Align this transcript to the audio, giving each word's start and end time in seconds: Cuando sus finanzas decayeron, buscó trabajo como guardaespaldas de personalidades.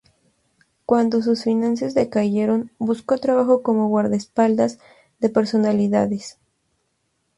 Cuando 0.87 1.21
sus 1.21 1.43
finanzas 1.43 1.93
decayeron, 1.93 2.71
buscó 2.79 3.19
trabajo 3.19 3.61
como 3.61 3.87
guardaespaldas 3.87 4.79
de 5.19 5.29
personalidades. 5.29 6.39